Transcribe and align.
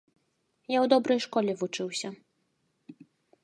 Я 0.75 0.79
ў 0.81 0.85
добрай 0.93 1.19
школе 1.27 1.51
вучыўся. 1.61 2.07